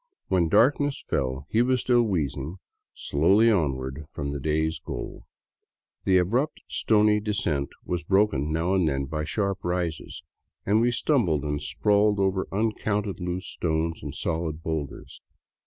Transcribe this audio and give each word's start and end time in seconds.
When 0.29 0.49
darkness 0.49 0.99
fell, 1.07 1.45
he 1.51 1.61
was 1.61 1.81
still 1.81 2.01
wheezing 2.01 2.55
slowly 2.95 3.51
on 3.51 3.73
ward 3.75 3.97
far 3.97 4.07
from 4.11 4.31
the 4.31 4.39
day's 4.39 4.79
goal. 4.79 5.27
The 6.05 6.17
abrupt, 6.17 6.63
stony 6.67 7.19
descent 7.19 7.69
was 7.85 8.01
broken 8.01 8.51
now 8.51 8.73
and 8.73 8.89
then 8.89 9.05
by 9.05 9.25
sharp 9.25 9.59
rises, 9.63 10.23
and 10.65 10.81
we 10.81 10.89
stumbled 10.89 11.43
and 11.43 11.61
sprawled 11.61 12.17
orer 12.17 12.47
uncounted 12.51 13.19
loose 13.19 13.45
stones 13.45 14.01
and 14.01 14.15
solid 14.15 14.63
boulders. 14.63 15.21